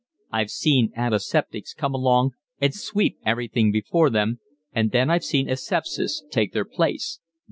[0.31, 4.39] "I've seen antiseptics come along and sweep everything before them,
[4.73, 7.19] and then I've seen asepsis take their place.